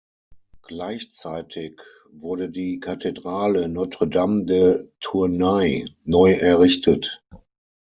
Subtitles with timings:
[0.63, 1.79] Gleichzeitig
[2.11, 7.21] wurde die Kathedrale Notre-Dame de Tournai neu errichtet.